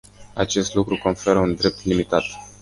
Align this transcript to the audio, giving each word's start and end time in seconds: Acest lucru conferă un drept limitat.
Acest 0.33 0.73
lucru 0.73 0.97
conferă 0.97 1.39
un 1.39 1.55
drept 1.55 1.83
limitat. 1.85 2.23